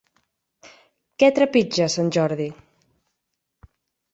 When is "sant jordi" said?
1.97-2.49